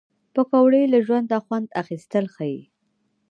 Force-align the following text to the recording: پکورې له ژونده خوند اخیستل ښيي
پکورې 0.33 0.81
له 0.93 0.99
ژونده 1.05 1.37
خوند 1.45 1.67
اخیستل 1.81 2.25
ښيي 2.35 2.59